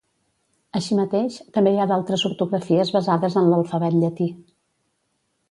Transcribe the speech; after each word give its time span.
Així 0.77 0.95
mateix, 0.99 1.35
també 1.57 1.73
hi 1.75 1.77
ha 1.83 1.87
d'altres 1.91 2.23
ortografies 2.31 2.93
basades 2.97 3.37
en 3.43 3.53
l'alfabet 3.53 3.99
llatí. 4.01 4.33